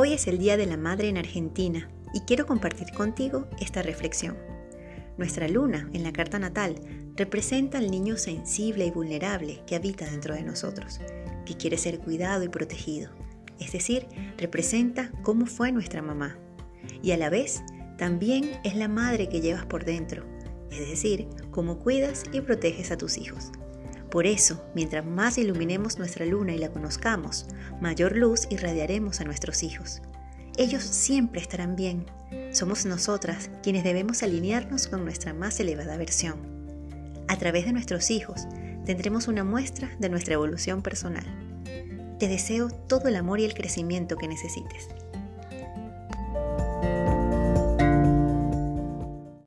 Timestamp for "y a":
17.02-17.16